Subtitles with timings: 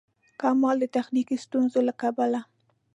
[0.41, 2.39] کمال د تخنیکي ستونزو له کبله.